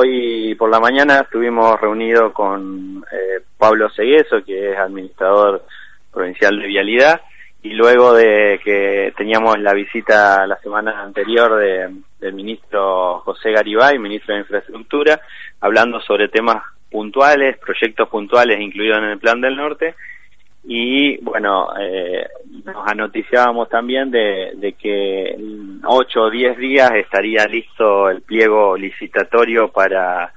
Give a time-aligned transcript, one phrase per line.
[0.00, 5.66] hoy por la mañana estuvimos reunidos con eh, Pablo Segueso, que es administrador
[6.10, 7.20] provincial de Vialidad,
[7.62, 13.98] y luego de que teníamos la visita la semana anterior de, del ministro José Garibay,
[13.98, 15.20] ministro de Infraestructura,
[15.60, 19.96] hablando sobre temas puntuales, proyectos puntuales incluidos en el Plan del Norte,
[20.64, 22.26] y bueno, eh,
[22.64, 25.36] nos anoticiábamos también de, de que
[25.84, 30.32] 8 o 10 días estaría listo el pliego licitatorio para,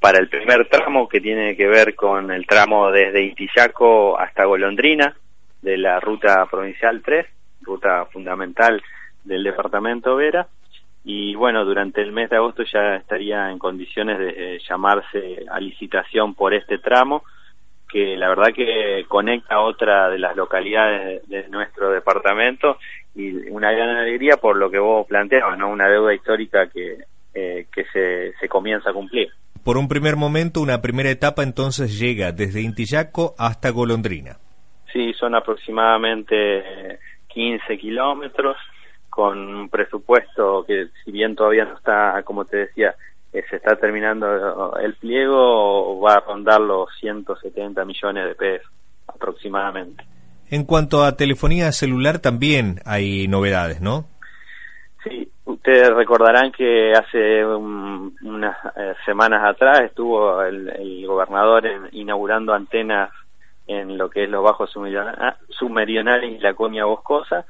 [0.00, 5.14] para el primer tramo que tiene que ver con el tramo desde Itillaco hasta Golondrina
[5.62, 7.26] de la ruta provincial 3,
[7.62, 8.82] ruta fundamental
[9.24, 10.46] del departamento Vera.
[11.04, 16.34] Y bueno, durante el mes de agosto ya estaría en condiciones de llamarse a licitación
[16.34, 17.24] por este tramo
[17.94, 22.78] que la verdad que conecta otra de las localidades de, nuestro departamento
[24.36, 25.70] por lo que vos planteabas, ¿no?
[25.70, 26.98] Una deuda histórica que,
[27.34, 29.28] eh, que se, se comienza a cumplir.
[29.62, 34.36] Por un primer momento, una primera etapa entonces llega desde Intillaco hasta Golondrina.
[34.92, 38.56] Sí, son aproximadamente 15 kilómetros
[39.08, 42.94] con un presupuesto que si bien todavía no está, como te decía,
[43.32, 48.70] se está terminando el pliego, va a rondar los 170 millones de pesos
[49.06, 50.04] aproximadamente.
[50.50, 54.06] En cuanto a telefonía celular también hay novedades, ¿no?
[55.66, 63.10] Ustedes recordarán que hace unas eh, semanas atrás estuvo el, gobernador inaugurando antenas
[63.66, 64.70] en lo que es los bajos
[65.48, 67.46] submeridionales y la comia boscosa.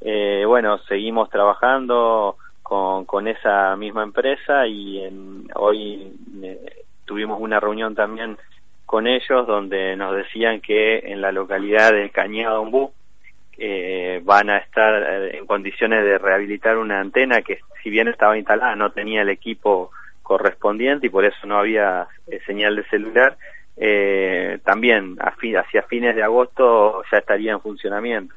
[0.00, 6.12] Eh, bueno, seguimos trabajando con, con esa misma empresa y en, hoy
[6.44, 8.38] eh, tuvimos una reunión también
[8.84, 12.60] con ellos donde nos decían que en la localidad de Cañada
[13.58, 18.36] eh, van a estar eh, en condiciones de rehabilitar una antena que si bien estaba
[18.36, 19.90] instalada no tenía el equipo
[20.22, 23.36] correspondiente y por eso no había eh, señal de celular
[24.64, 28.34] también hacia fines de agosto ya estaría en funcionamiento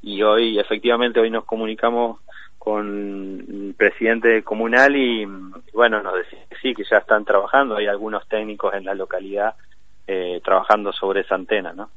[0.00, 2.20] y hoy efectivamente hoy nos comunicamos
[2.66, 5.24] con el presidente comunal y
[5.72, 9.54] bueno, nos decía que sí, que ya están trabajando, hay algunos técnicos en la localidad
[10.04, 11.90] eh, trabajando sobre esa antena, ¿no?